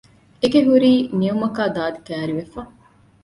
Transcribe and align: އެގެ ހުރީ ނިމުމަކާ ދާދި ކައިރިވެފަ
އެގެ 0.41 0.61
ހުރީ 0.67 0.91
ނިމުމަކާ 1.19 1.63
ދާދި 1.75 1.99
ކައިރިވެފަ 2.07 2.61